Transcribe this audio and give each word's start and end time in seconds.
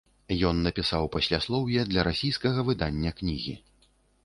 Ён 0.51 0.61
напісаў 0.67 1.05
пасляслоўе 1.15 1.85
для 1.91 2.07
расійскага 2.09 2.59
выдання 2.73 3.15
кнігі. 3.23 3.57